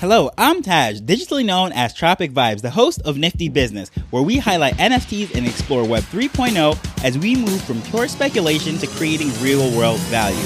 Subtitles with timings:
[0.00, 4.36] Hello, I'm Taj, digitally known as Tropic Vibes, the host of Nifty Business, where we
[4.36, 9.74] highlight NFTs and explore Web 3.0 as we move from pure speculation to creating real
[9.74, 10.36] world value.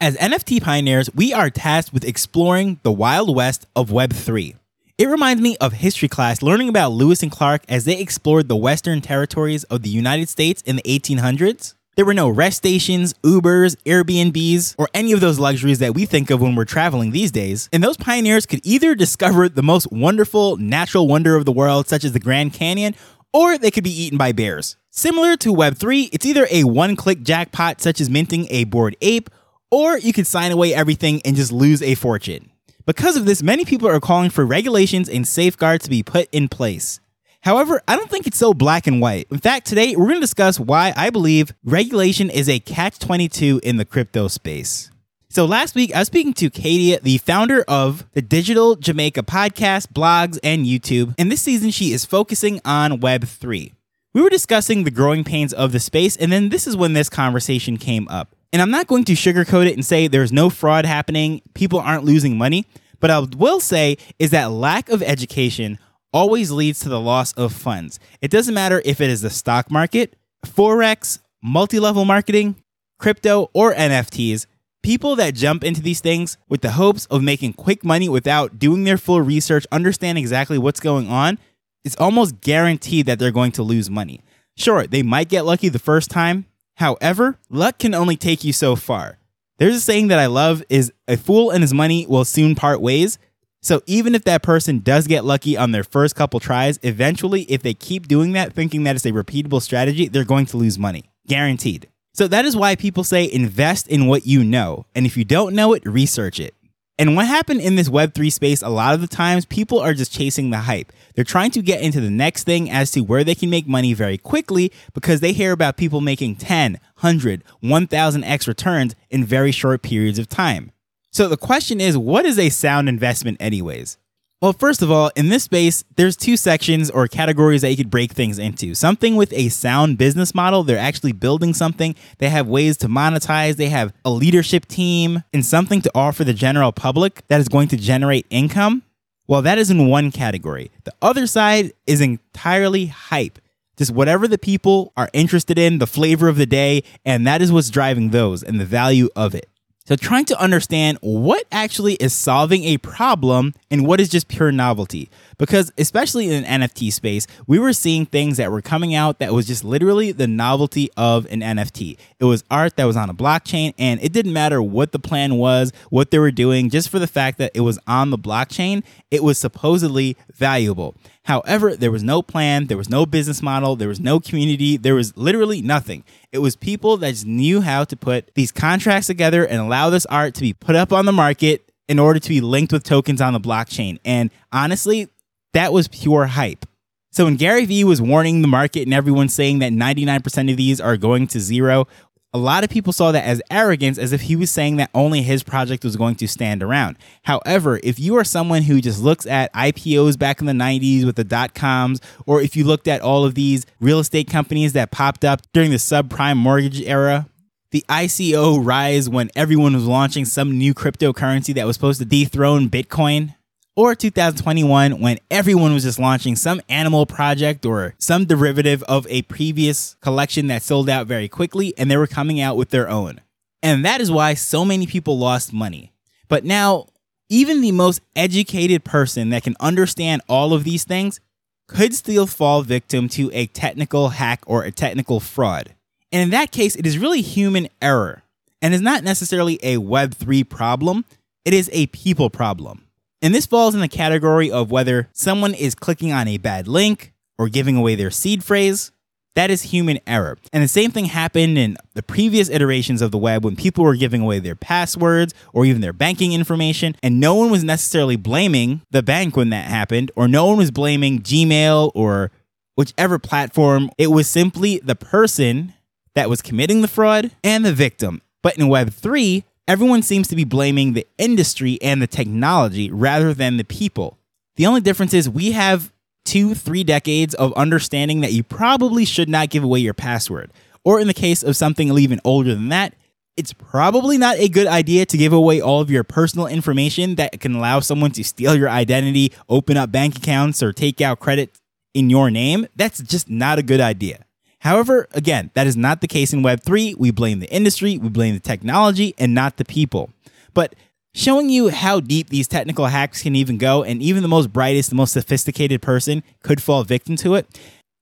[0.00, 4.54] As NFT pioneers, we are tasked with exploring the wild west of Web 3.
[4.96, 8.54] It reminds me of history class learning about Lewis and Clark as they explored the
[8.54, 11.74] western territories of the United States in the 1800s.
[11.98, 16.30] There were no rest stations, Ubers, Airbnbs, or any of those luxuries that we think
[16.30, 17.68] of when we're traveling these days.
[17.72, 22.04] And those pioneers could either discover the most wonderful natural wonder of the world, such
[22.04, 22.94] as the Grand Canyon,
[23.32, 24.76] or they could be eaten by bears.
[24.90, 29.28] Similar to Web3, it's either a one click jackpot, such as minting a bored ape,
[29.72, 32.52] or you could sign away everything and just lose a fortune.
[32.86, 36.46] Because of this, many people are calling for regulations and safeguards to be put in
[36.46, 37.00] place.
[37.42, 39.28] However, I don't think it's so black and white.
[39.30, 43.60] In fact, today we're going to discuss why I believe regulation is a catch 22
[43.62, 44.90] in the crypto space.
[45.30, 49.92] So last week, I was speaking to Katia, the founder of the Digital Jamaica podcast,
[49.92, 51.14] blogs, and YouTube.
[51.18, 53.72] And this season, she is focusing on Web3.
[54.14, 57.10] We were discussing the growing pains of the space, and then this is when this
[57.10, 58.34] conversation came up.
[58.54, 62.04] And I'm not going to sugarcoat it and say there's no fraud happening, people aren't
[62.04, 62.64] losing money.
[62.98, 65.78] But I will say is that lack of education
[66.12, 68.00] always leads to the loss of funds.
[68.20, 72.56] It doesn't matter if it is the stock market, Forex, multi level marketing,
[72.98, 74.46] crypto, or NFTs.
[74.82, 78.84] People that jump into these things with the hopes of making quick money without doing
[78.84, 81.38] their full research, understand exactly what's going on,
[81.84, 84.20] it's almost guaranteed that they're going to lose money.
[84.56, 86.46] Sure, they might get lucky the first time.
[86.76, 89.18] However, luck can only take you so far.
[89.58, 92.80] There's a saying that I love is a fool and his money will soon part
[92.80, 93.18] ways.
[93.60, 97.62] So even if that person does get lucky on their first couple tries, eventually, if
[97.62, 101.10] they keep doing that, thinking that it's a repeatable strategy, they're going to lose money.
[101.26, 101.88] Guaranteed.
[102.14, 104.86] So that is why people say invest in what you know.
[104.94, 106.54] And if you don't know it, research it.
[107.00, 110.12] And what happened in this Web3 space, a lot of the times, people are just
[110.12, 110.92] chasing the hype.
[111.14, 113.94] They're trying to get into the next thing as to where they can make money
[113.94, 119.82] very quickly because they hear about people making 10, 100, 1000x returns in very short
[119.82, 120.72] periods of time.
[121.18, 123.98] So the question is, what is a sound investment, anyways?
[124.40, 127.90] Well, first of all, in this space, there's two sections or categories that you could
[127.90, 128.72] break things into.
[128.76, 133.56] Something with a sound business model, they're actually building something, they have ways to monetize,
[133.56, 137.66] they have a leadership team, and something to offer the general public that is going
[137.66, 138.84] to generate income.
[139.26, 140.70] Well, that is in one category.
[140.84, 143.40] The other side is entirely hype.
[143.76, 147.50] Just whatever the people are interested in, the flavor of the day, and that is
[147.50, 149.48] what's driving those and the value of it.
[149.88, 154.52] So, trying to understand what actually is solving a problem and what is just pure
[154.52, 155.08] novelty.
[155.38, 159.32] Because, especially in an NFT space, we were seeing things that were coming out that
[159.32, 161.96] was just literally the novelty of an NFT.
[162.20, 165.36] It was art that was on a blockchain, and it didn't matter what the plan
[165.36, 168.84] was, what they were doing, just for the fact that it was on the blockchain,
[169.10, 170.96] it was supposedly valuable.
[171.28, 174.94] However, there was no plan, there was no business model, there was no community, there
[174.94, 176.02] was literally nothing.
[176.32, 180.06] It was people that just knew how to put these contracts together and allow this
[180.06, 183.20] art to be put up on the market in order to be linked with tokens
[183.20, 183.98] on the blockchain.
[184.06, 185.10] And honestly,
[185.52, 186.64] that was pure hype.
[187.10, 190.80] So when Gary Vee was warning the market and everyone saying that 99% of these
[190.80, 191.88] are going to zero,
[192.34, 195.22] a lot of people saw that as arrogance, as if he was saying that only
[195.22, 196.98] his project was going to stand around.
[197.22, 201.16] However, if you are someone who just looks at IPOs back in the 90s with
[201.16, 204.90] the dot coms, or if you looked at all of these real estate companies that
[204.90, 207.28] popped up during the subprime mortgage era,
[207.70, 212.68] the ICO rise when everyone was launching some new cryptocurrency that was supposed to dethrone
[212.68, 213.34] Bitcoin,
[213.78, 219.22] or 2021 when everyone was just launching some animal project or some derivative of a
[219.22, 223.20] previous collection that sold out very quickly and they were coming out with their own.
[223.62, 225.92] And that is why so many people lost money.
[226.26, 226.88] But now,
[227.28, 231.20] even the most educated person that can understand all of these things
[231.68, 235.76] could still fall victim to a technical hack or a technical fraud.
[236.10, 238.24] And in that case, it is really human error.
[238.60, 241.04] And is not necessarily a Web3 problem,
[241.44, 242.87] it is a people problem.
[243.20, 247.12] And this falls in the category of whether someone is clicking on a bad link
[247.36, 248.92] or giving away their seed phrase.
[249.34, 250.36] That is human error.
[250.52, 253.94] And the same thing happened in the previous iterations of the web when people were
[253.94, 258.82] giving away their passwords or even their banking information, and no one was necessarily blaming
[258.90, 262.32] the bank when that happened, or no one was blaming Gmail or
[262.74, 263.90] whichever platform.
[263.96, 265.74] It was simply the person
[266.14, 268.22] that was committing the fraud and the victim.
[268.42, 273.58] But in Web3, everyone seems to be blaming the industry and the technology rather than
[273.58, 274.18] the people.
[274.56, 275.92] The only difference is we have
[276.24, 280.50] two, three decades of understanding that you probably should not give away your password.
[280.84, 282.94] or in the case of something even older than that,
[283.36, 287.40] it's probably not a good idea to give away all of your personal information that
[287.40, 291.58] can allow someone to steal your identity, open up bank accounts, or take out credit
[291.92, 292.66] in your name.
[292.74, 294.24] That's just not a good idea.
[294.60, 296.96] However, again, that is not the case in Web3.
[296.96, 300.10] We blame the industry, we blame the technology, and not the people.
[300.52, 300.74] But
[301.14, 304.90] showing you how deep these technical hacks can even go, and even the most brightest,
[304.90, 307.46] the most sophisticated person could fall victim to it,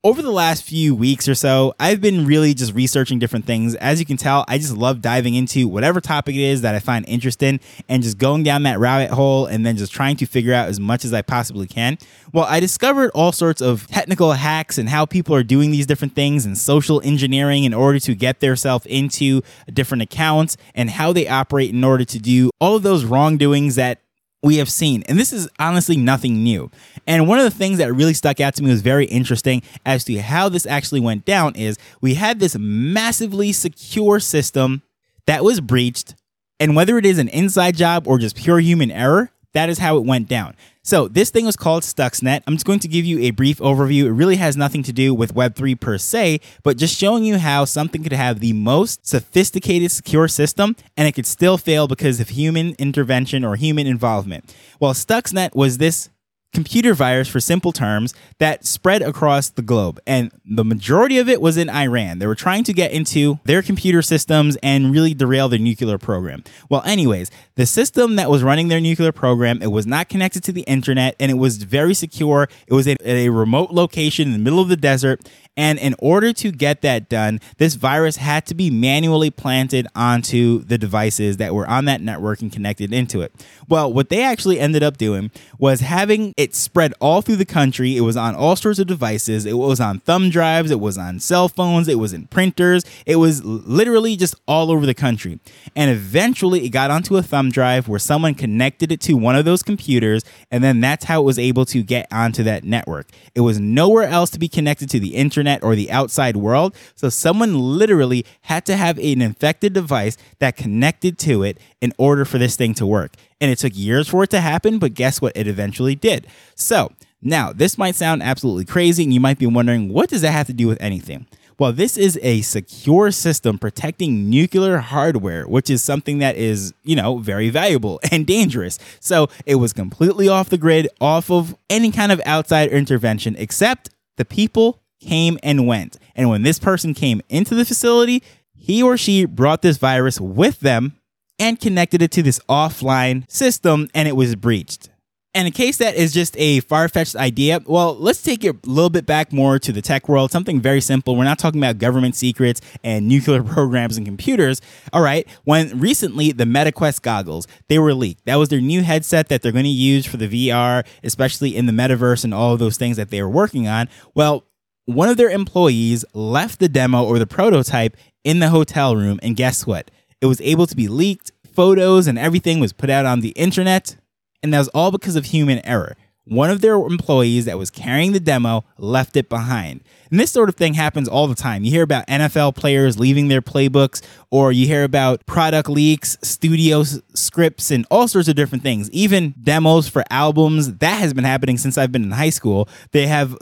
[0.06, 3.74] over the last few weeks or so, I've been really just researching different things.
[3.74, 6.78] As you can tell, I just love diving into whatever topic it is that I
[6.78, 7.58] find interesting
[7.88, 10.78] and just going down that rabbit hole and then just trying to figure out as
[10.78, 11.98] much as I possibly can.
[12.32, 16.14] Well, I discovered all sorts of technical hacks and how people are doing these different
[16.14, 19.42] things and social engineering in order to get themselves into
[19.72, 24.02] different accounts and how they operate in order to do all of those wrongdoings that
[24.42, 25.02] we have seen.
[25.08, 26.70] And this is honestly nothing new.
[27.06, 30.04] And one of the things that really stuck out to me was very interesting as
[30.04, 34.82] to how this actually went down is we had this massively secure system
[35.26, 36.14] that was breached.
[36.58, 39.96] And whether it is an inside job or just pure human error, that is how
[39.96, 40.54] it went down.
[40.86, 42.44] So this thing was called Stuxnet.
[42.46, 44.04] I'm just going to give you a brief overview.
[44.04, 47.64] It really has nothing to do with Web3 per se, but just showing you how
[47.64, 52.28] something could have the most sophisticated secure system and it could still fail because of
[52.28, 54.54] human intervention or human involvement.
[54.78, 56.08] Well, Stuxnet was this
[56.52, 60.00] computer virus for simple terms that spread across the globe.
[60.06, 62.18] And the majority of it was in Iran.
[62.18, 66.44] They were trying to get into their computer systems and really derail their nuclear program.
[66.70, 70.52] Well, anyways, the system that was running their nuclear program, it was not connected to
[70.52, 72.48] the internet and it was very secure.
[72.66, 76.32] It was at a remote location in the middle of the desert and in order
[76.34, 81.54] to get that done, this virus had to be manually planted onto the devices that
[81.54, 83.32] were on that network and connected into it.
[83.68, 87.96] Well, what they actually ended up doing was having it spread all through the country.
[87.96, 89.46] It was on all sorts of devices.
[89.46, 92.84] It was on thumb drives, it was on cell phones, it was in printers.
[93.06, 95.40] It was literally just all over the country.
[95.74, 99.44] And eventually it got onto a thumb drive where someone connected it to one of
[99.44, 103.08] those computers, and then that's how it was able to get onto that network.
[103.34, 106.74] It was nowhere else to be connected to the internet internet or the outside world.
[106.94, 112.24] So someone literally had to have an infected device that connected to it in order
[112.24, 113.14] for this thing to work.
[113.40, 115.36] And it took years for it to happen, but guess what?
[115.36, 116.26] It eventually did.
[116.54, 120.32] So now this might sound absolutely crazy, and you might be wondering, what does that
[120.32, 121.26] have to do with anything?
[121.58, 126.94] Well, this is a secure system protecting nuclear hardware, which is something that is, you
[126.94, 128.78] know, very valuable and dangerous.
[129.00, 133.88] So it was completely off the grid, off of any kind of outside intervention, except
[134.16, 135.98] the people came and went.
[136.14, 138.22] And when this person came into the facility,
[138.54, 140.96] he or she brought this virus with them
[141.38, 144.88] and connected it to this offline system and it was breached.
[145.36, 148.70] And in case that is just a far fetched idea, well, let's take it a
[148.70, 151.14] little bit back more to the tech world, something very simple.
[151.14, 154.62] We're not talking about government secrets and nuclear programs and computers.
[154.94, 155.28] All right.
[155.44, 158.24] When recently the MetaQuest goggles, they were leaked.
[158.24, 161.66] That was their new headset that they're going to use for the VR, especially in
[161.66, 163.90] the metaverse and all of those things that they were working on.
[164.14, 164.46] Well,
[164.86, 169.36] one of their employees left the demo or the prototype in the hotel room, and
[169.36, 169.90] guess what?
[170.20, 173.96] It was able to be leaked, photos and everything was put out on the internet,
[174.42, 175.96] and that was all because of human error.
[176.24, 179.82] One of their employees that was carrying the demo left it behind.
[180.10, 181.62] And this sort of thing happens all the time.
[181.62, 186.82] You hear about NFL players leaving their playbooks, or you hear about product leaks, studio
[186.82, 188.90] scripts, and all sorts of different things.
[188.90, 190.74] Even demos for albums.
[190.78, 192.68] That has been happening since I've been in high school.
[192.90, 193.36] They have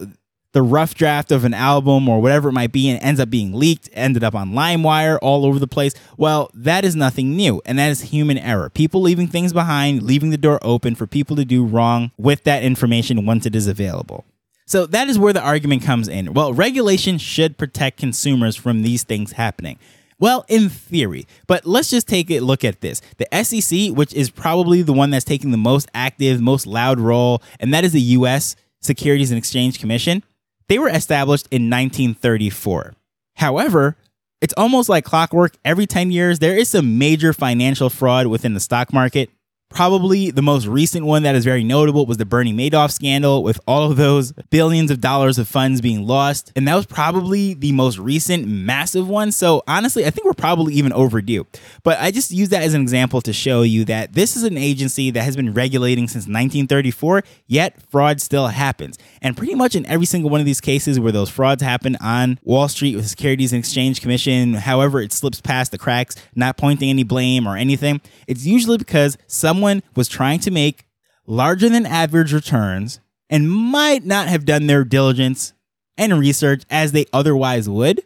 [0.54, 3.52] the rough draft of an album or whatever it might be and ends up being
[3.52, 5.92] leaked, ended up on LimeWire, all over the place.
[6.16, 8.70] Well, that is nothing new, and that is human error.
[8.70, 12.62] People leaving things behind, leaving the door open for people to do wrong with that
[12.62, 14.24] information once it is available.
[14.64, 16.32] So that is where the argument comes in.
[16.32, 19.78] Well, regulation should protect consumers from these things happening.
[20.20, 23.02] Well, in theory, but let's just take a look at this.
[23.18, 27.42] The SEC, which is probably the one that's taking the most active, most loud role,
[27.58, 30.22] and that is the US Securities and Exchange Commission
[30.68, 32.94] they were established in 1934.
[33.36, 33.96] However,
[34.40, 35.56] it's almost like clockwork.
[35.64, 39.30] Every 10 years, there is some major financial fraud within the stock market.
[39.70, 43.58] Probably the most recent one that is very notable was the Bernie Madoff scandal, with
[43.66, 46.52] all of those billions of dollars of funds being lost.
[46.54, 49.32] And that was probably the most recent massive one.
[49.32, 51.44] So, honestly, I think we're probably even overdue.
[51.82, 54.56] But I just use that as an example to show you that this is an
[54.56, 58.96] agency that has been regulating since 1934, yet fraud still happens.
[59.22, 62.38] And pretty much in every single one of these cases where those frauds happen on
[62.44, 66.90] Wall Street with Securities and Exchange Commission, however it slips past the cracks, not pointing
[66.90, 70.84] any blame or anything, it's usually because someone someone was trying to make
[71.26, 75.54] larger than average returns and might not have done their diligence
[75.96, 78.00] and research as they otherwise would.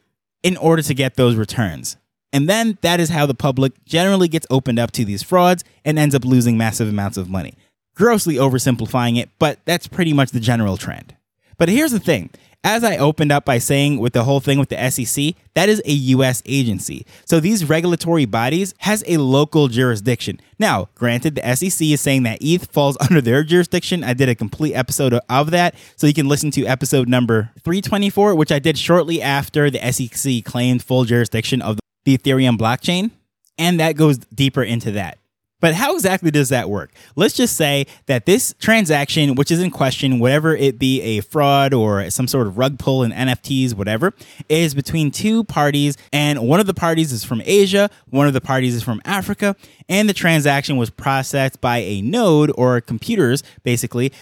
[0.45, 1.97] in order to get those returns.
[2.33, 5.99] And then that is how the public generally gets opened up to these frauds and
[5.99, 7.55] ends up losing massive amounts of money.
[7.97, 11.17] Grossly oversimplifying it, but that's pretty much the general trend.
[11.59, 12.31] But here's the thing
[12.65, 15.81] as I opened up by saying with the whole thing with the SEC, that is
[15.85, 17.07] a US agency.
[17.25, 20.41] So these regulatory bodies has a local jurisdiction.
[20.59, 24.03] Now, granted the SEC is saying that ETH falls under their jurisdiction.
[24.03, 28.35] I did a complete episode of that, so you can listen to episode number 324,
[28.35, 33.11] which I did shortly after the SEC claimed full jurisdiction of the Ethereum blockchain,
[33.57, 35.18] and that goes deeper into that.
[35.61, 36.93] But how exactly does that work?
[37.17, 41.75] Let's just say that this transaction, which is in question, whatever it be a fraud
[41.75, 44.15] or some sort of rug pull in NFTs, whatever,
[44.49, 45.97] is between two parties.
[46.13, 49.57] And one of the parties is from Asia, one of the parties is from Africa.
[49.89, 54.13] And the transaction was processed by a node or computers, basically,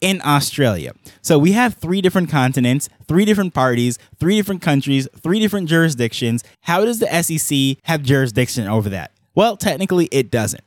[0.00, 0.92] in Australia.
[1.22, 6.44] So we have three different continents, three different parties, three different countries, three different jurisdictions.
[6.62, 9.12] How does the SEC have jurisdiction over that?
[9.38, 10.64] Well, technically, it doesn't.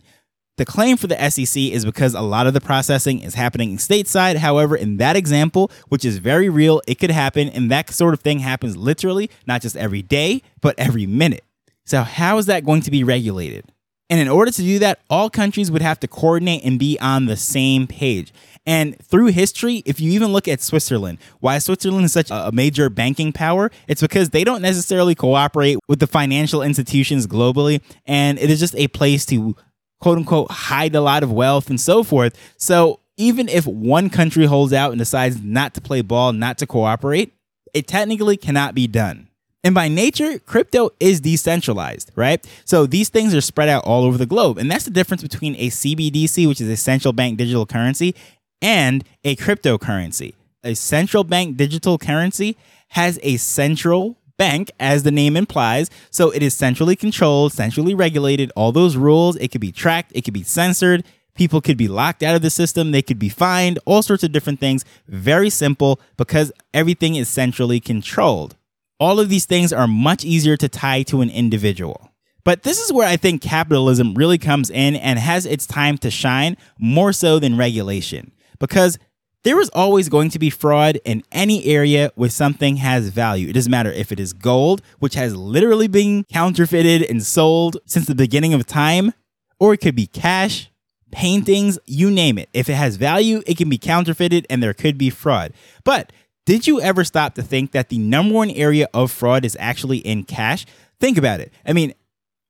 [0.55, 3.75] The claim for the SEC is because a lot of the processing is happening in
[3.75, 4.37] stateside.
[4.37, 8.21] However, in that example, which is very real, it could happen, and that sort of
[8.21, 11.43] thing happens literally, not just every day, but every minute.
[11.83, 13.65] So, how is that going to be regulated?
[14.11, 17.27] And in order to do that, all countries would have to coordinate and be on
[17.27, 18.33] the same page.
[18.65, 22.89] And through history, if you even look at Switzerland, why Switzerland is such a major
[22.89, 27.81] banking power, it's because they don't necessarily cooperate with the financial institutions globally.
[28.05, 29.55] And it is just a place to
[30.01, 32.37] quote unquote hide a lot of wealth and so forth.
[32.57, 36.67] So even if one country holds out and decides not to play ball, not to
[36.67, 37.33] cooperate,
[37.73, 39.29] it technically cannot be done.
[39.63, 42.45] And by nature, crypto is decentralized, right?
[42.65, 44.57] So these things are spread out all over the globe.
[44.57, 48.15] And that's the difference between a CBDC, which is a central bank digital currency,
[48.61, 50.33] and a cryptocurrency.
[50.63, 52.57] A central bank digital currency
[52.89, 55.91] has a central bank, as the name implies.
[56.09, 58.51] So it is centrally controlled, centrally regulated.
[58.55, 61.03] All those rules, it could be tracked, it could be censored.
[61.35, 64.31] People could be locked out of the system, they could be fined, all sorts of
[64.31, 64.83] different things.
[65.07, 68.55] Very simple because everything is centrally controlled.
[69.01, 72.11] All of these things are much easier to tie to an individual.
[72.43, 76.11] But this is where I think capitalism really comes in and has its time to
[76.11, 78.99] shine more so than regulation because
[79.43, 83.49] there is always going to be fraud in any area where something has value.
[83.49, 88.05] It doesn't matter if it is gold, which has literally been counterfeited and sold since
[88.05, 89.15] the beginning of time,
[89.59, 90.69] or it could be cash,
[91.11, 92.49] paintings, you name it.
[92.53, 95.53] If it has value, it can be counterfeited and there could be fraud.
[95.83, 96.13] But
[96.45, 99.99] did you ever stop to think that the number one area of fraud is actually
[99.99, 100.65] in cash?
[100.99, 101.53] Think about it.
[101.65, 101.93] I mean,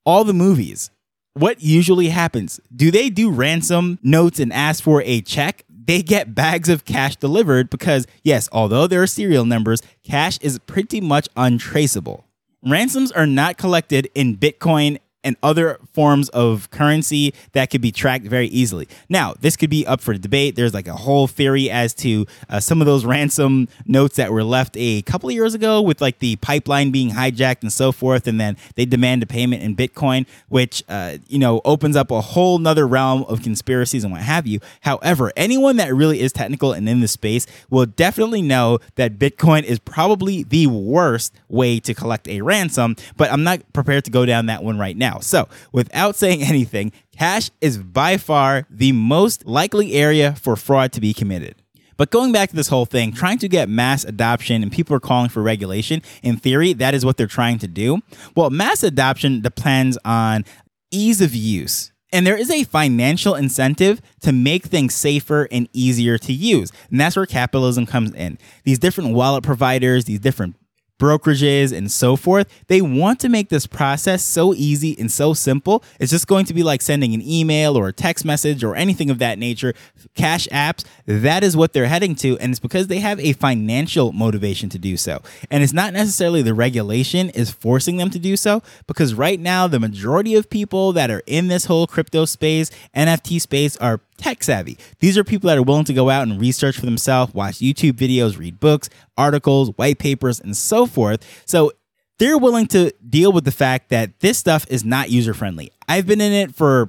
[0.04, 0.90] all the movies,
[1.34, 2.60] what usually happens?
[2.74, 5.64] Do they do ransom notes and ask for a check?
[5.86, 10.58] they get bags of cash delivered because, yes, although there are serial numbers, cash is
[10.60, 12.24] pretty much untraceable.
[12.64, 18.26] Ransoms are not collected in Bitcoin and other forms of currency that could be tracked
[18.26, 18.88] very easily.
[19.08, 20.56] Now, this could be up for debate.
[20.56, 24.44] There's like a whole theory as to uh, some of those ransom notes that were
[24.44, 28.26] left a couple of years ago with like the pipeline being hijacked and so forth.
[28.26, 32.20] And then they demand a payment in Bitcoin, which, uh, you know, opens up a
[32.20, 34.60] whole nother realm of conspiracies and what have you.
[34.80, 39.62] However, anyone that really is technical and in the space will definitely know that Bitcoin
[39.62, 44.26] is probably the worst way to collect a ransom, but I'm not prepared to go
[44.26, 45.20] down that one right now now.
[45.20, 51.00] So, without saying anything, cash is by far the most likely area for fraud to
[51.00, 51.56] be committed.
[51.96, 55.00] But going back to this whole thing, trying to get mass adoption and people are
[55.00, 58.00] calling for regulation, in theory, that is what they're trying to do.
[58.34, 60.44] Well, mass adoption depends on
[60.90, 61.92] ease of use.
[62.14, 66.70] And there is a financial incentive to make things safer and easier to use.
[66.90, 68.36] And that's where capitalism comes in.
[68.64, 70.56] These different wallet providers, these different
[71.02, 75.82] brokerages and so forth, they want to make this process so easy and so simple.
[75.98, 79.10] It's just going to be like sending an email or a text message or anything
[79.10, 79.74] of that nature.
[80.14, 82.38] Cash apps, that is what they're heading to.
[82.38, 85.20] And it's because they have a financial motivation to do so.
[85.50, 89.66] And it's not necessarily the regulation is forcing them to do so, because right now,
[89.66, 94.42] the majority of people that are in this whole crypto space, NFT space, are tech
[94.42, 94.78] savvy.
[95.00, 97.94] These are people that are willing to go out and research for themselves, watch YouTube
[97.94, 101.24] videos, read books, articles, white papers, and so forth.
[101.44, 101.72] So
[102.18, 105.72] they're willing to deal with the fact that this stuff is not user friendly.
[105.88, 106.88] I've been in it for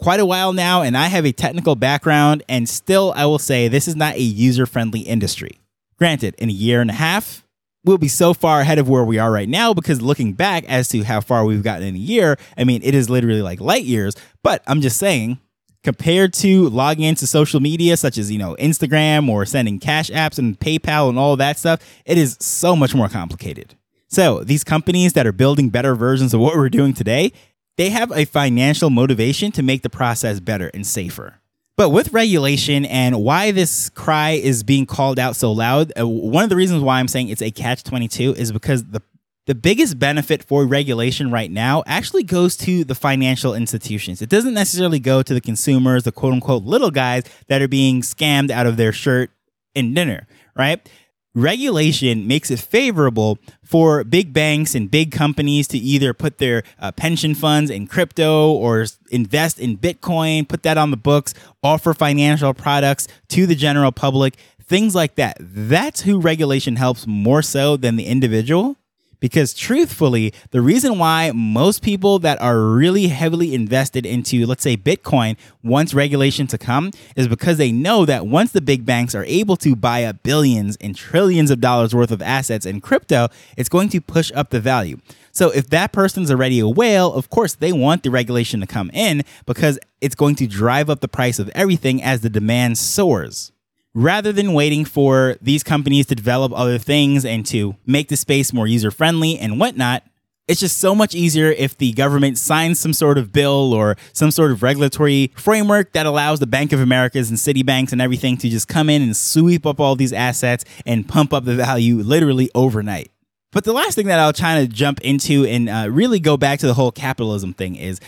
[0.00, 3.68] quite a while now and I have a technical background, and still, I will say
[3.68, 5.60] this is not a user friendly industry.
[5.98, 7.46] Granted, in a year and a half,
[7.84, 10.88] we'll be so far ahead of where we are right now because looking back as
[10.88, 13.84] to how far we've gotten in a year, I mean, it is literally like light
[13.84, 14.16] years.
[14.42, 15.38] But I'm just saying,
[15.82, 20.38] compared to logging into social media such as you know instagram or sending cash apps
[20.38, 23.74] and paypal and all that stuff it is so much more complicated
[24.12, 27.32] So these companies that are building better versions of what we're doing today,
[27.78, 31.40] they have a financial motivation to make the process better and safer.
[31.78, 36.44] But with regulation and why this cry is being called out so loud, uh, one
[36.44, 39.00] of the reasons why I'm saying it's a catch 22 is because the
[39.46, 44.22] the biggest benefit for regulation right now actually goes to the financial institutions.
[44.22, 48.02] It doesn't necessarily go to the consumers, the quote unquote little guys that are being
[48.02, 49.30] scammed out of their shirt
[49.74, 50.86] and dinner, right?
[51.34, 56.92] regulation makes it favorable for big banks and big companies to either put their uh,
[56.92, 61.32] pension funds in crypto or invest in Bitcoin, put that on the books,
[61.62, 65.36] offer financial products to the general public, things like that.
[65.40, 68.76] That's who regulation helps more so than the individual.
[69.22, 74.76] Because truthfully, the reason why most people that are really heavily invested into, let's say,
[74.76, 79.24] Bitcoin wants regulation to come is because they know that once the big banks are
[79.26, 83.68] able to buy up billions and trillions of dollars worth of assets in crypto, it's
[83.68, 84.98] going to push up the value.
[85.30, 88.90] So if that person's already a whale, of course they want the regulation to come
[88.92, 93.52] in because it's going to drive up the price of everything as the demand soars
[93.94, 98.52] rather than waiting for these companies to develop other things and to make the space
[98.52, 100.02] more user friendly and whatnot,
[100.48, 104.30] it's just so much easier if the government signs some sort of bill or some
[104.30, 108.48] sort of regulatory framework that allows the Bank of Americas and Citibanks and everything to
[108.48, 112.50] just come in and sweep up all these assets and pump up the value literally
[112.54, 113.10] overnight.
[113.52, 116.58] But the last thing that I'll try to jump into and uh, really go back
[116.60, 118.00] to the whole capitalism thing is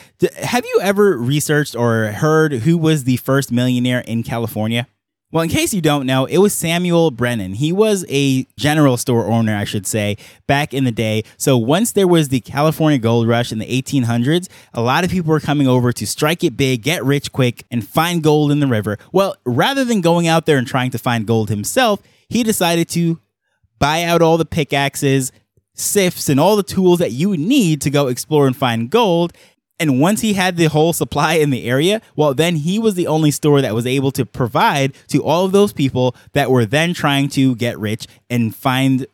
[0.43, 4.89] have you ever researched or heard who was the first millionaire in California?
[5.35, 7.55] Well, in case you don't know, it was Samuel Brannan.
[7.55, 11.25] He was a general store owner, I should say, back in the day.
[11.39, 15.33] So once there was the California gold rush in the 1800s, a lot of people
[15.33, 18.69] were coming over to strike it big, get rich quick, and find gold in the
[18.69, 18.97] river.
[19.11, 23.19] Well, rather than going out there and trying to find gold himself, he decided to
[23.81, 25.33] buy out all the pickaxes,
[25.75, 29.33] sifts, and all the tools that you would need to go explore and find gold
[29.81, 33.07] and once he had the whole supply in the area, well, then he was the
[33.07, 36.95] only store that was able to provide to all of those people that were then
[36.95, 39.07] trying to get rich and find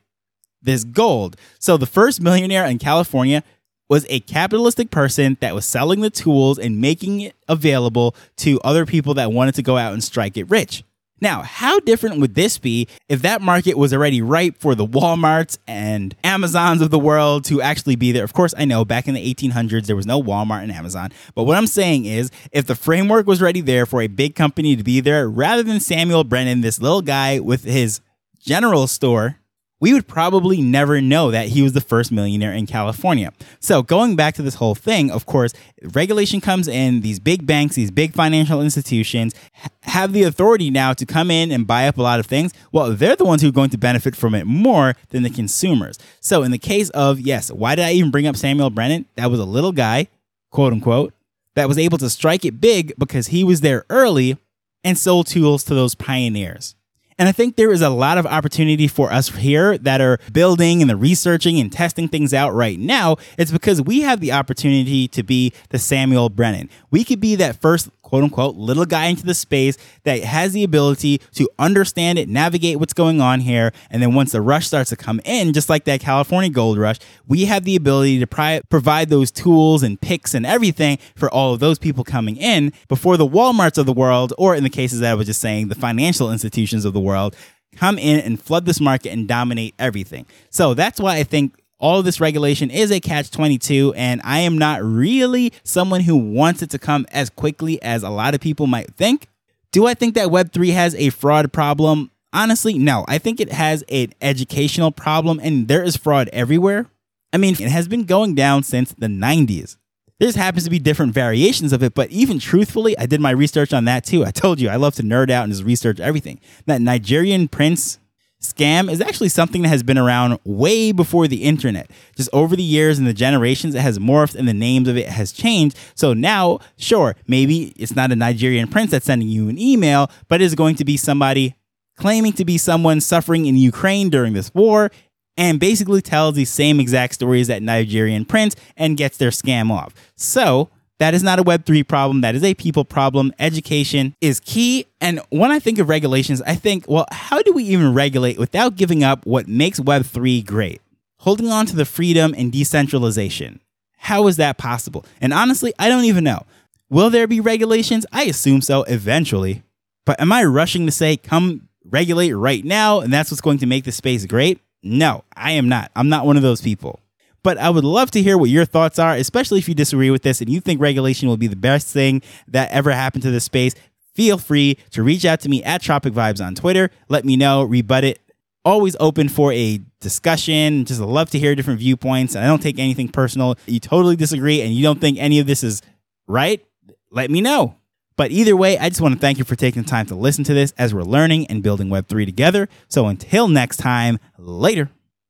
[0.62, 1.37] this gold.
[1.59, 3.42] So the first millionaire in California
[3.88, 8.87] was a capitalistic person that was selling the tools and making it available to other
[8.87, 10.85] people that wanted to go out and strike it rich.
[11.20, 15.59] Now, how different would this be if that market was already ripe for the Walmarts
[15.66, 18.24] and Amazons of the world to actually be there?
[18.24, 21.44] Of course, I know back in the 1800s there was no Walmart and Amazon, but
[21.44, 24.83] what I'm saying is if the framework was ready there for a big company to
[24.83, 28.00] be there, rather than Samuel Brannan, this little guy with his
[28.38, 29.39] general store
[29.81, 33.33] we would probably never know that he was the first millionaire in California.
[33.59, 35.53] So, going back to this whole thing, of course,
[35.95, 39.35] regulation comes in, these big banks, these big financial institutions
[39.83, 42.53] have the authority now to come in and buy up a lot of things.
[42.73, 45.99] Well, they're the ones who are going to benefit from it more than the consumers.
[46.21, 49.07] So, in the case of, yes, why did I even bring up Samuel Brannan?
[49.16, 50.09] That was a little guy,
[50.51, 51.14] quote unquote,
[51.55, 54.37] that was able to strike it big because he was there early
[54.85, 56.75] and sold tools to those pioneers.
[57.20, 60.80] And I think there is a lot of opportunity for us here that are building
[60.80, 63.18] and the researching and testing things out right now.
[63.37, 66.70] It's because we have the opportunity to be the Samuel Brannan.
[66.90, 70.64] We could be that first quote unquote little guy into the space that has the
[70.64, 73.73] ability to understand it, navigate what's going on here.
[73.88, 76.99] And then once the rush starts to come in, just like that California gold rush,
[77.29, 81.55] we have the ability to pri- provide those tools and picks and everything for all
[81.55, 84.99] of those people coming in before the Walmarts of the world, or in the cases
[84.99, 87.37] that I was just saying, the financial institutions of the world
[87.77, 90.27] come in and flood this market and dominate everything.
[90.51, 94.38] So that's why I think all of this regulation is a catch 22 and i
[94.40, 98.40] am not really someone who wants it to come as quickly as a lot of
[98.40, 99.27] people might think.
[99.73, 102.11] Do i think that web3 has a fraud problem?
[102.33, 103.05] Honestly no.
[103.09, 106.87] I think it has an educational problem and there is fraud everywhere.
[107.33, 109.77] I mean it has been going down since the 90s
[110.21, 113.73] there happens to be different variations of it, but even truthfully, I did my research
[113.73, 114.23] on that too.
[114.25, 116.40] I told you I love to nerd out and just research everything.
[116.66, 117.99] That Nigerian prince
[118.40, 121.90] scam is actually something that has been around way before the internet.
[122.16, 125.09] Just over the years and the generations, it has morphed and the names of it
[125.09, 125.79] has changed.
[125.94, 130.40] So now, sure, maybe it's not a Nigerian prince that's sending you an email, but
[130.40, 131.55] it's going to be somebody
[131.96, 134.90] claiming to be someone suffering in Ukraine during this war
[135.37, 139.94] and basically tells the same exact stories that Nigerian prince and gets their scam off.
[140.16, 142.20] So, that is not a Web3 problem.
[142.20, 143.32] That is a people problem.
[143.38, 144.84] Education is key.
[145.00, 148.76] And when I think of regulations, I think, well, how do we even regulate without
[148.76, 150.82] giving up what makes Web3 great?
[151.20, 153.60] Holding on to the freedom and decentralization.
[153.96, 155.06] How is that possible?
[155.22, 156.44] And honestly, I don't even know.
[156.90, 158.04] Will there be regulations?
[158.12, 159.62] I assume so eventually.
[160.04, 163.66] But am I rushing to say, come regulate right now and that's what's going to
[163.66, 164.60] make the space great?
[164.82, 165.90] No, I am not.
[165.96, 167.00] I'm not one of those people.
[167.42, 170.22] But I would love to hear what your thoughts are, especially if you disagree with
[170.22, 173.44] this and you think regulation will be the best thing that ever happened to this
[173.44, 173.74] space.
[174.14, 176.90] Feel free to reach out to me at Tropic Vibes on Twitter.
[177.09, 178.20] Let me know, rebut it.
[178.64, 180.85] Always open for a discussion.
[180.85, 182.35] Just love to hear different viewpoints.
[182.35, 183.57] And I don't take anything personal.
[183.66, 185.81] You totally disagree and you don't think any of this is
[186.26, 186.64] right,
[187.11, 187.76] let me know.
[188.16, 190.44] But either way, I just want to thank you for taking the time to listen
[190.44, 192.68] to this as we're learning and building Web3 together.
[192.88, 194.90] So until next time, later.